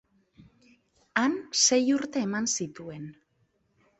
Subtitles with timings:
[1.23, 3.07] Han sei urte eman zituen.